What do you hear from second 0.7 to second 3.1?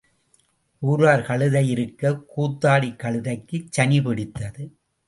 ஊர்க் கழுதை இருக்கக் கூத்தாடிக்